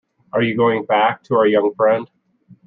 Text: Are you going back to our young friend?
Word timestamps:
Are 0.33 0.41
you 0.41 0.57
going 0.57 0.87
back 0.87 1.21
to 1.25 1.35
our 1.35 1.45
young 1.45 1.75
friend? 1.77 2.09